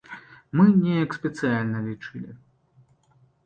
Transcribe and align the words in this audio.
Мы 0.59 0.65
неяк 0.85 1.11
спецыяльна 1.19 1.85
лічылі. 1.91 2.31